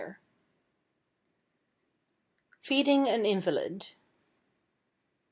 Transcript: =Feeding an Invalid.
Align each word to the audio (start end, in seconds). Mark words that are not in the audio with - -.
=Feeding 2.59 3.07
an 3.07 3.23
Invalid. 3.23 3.89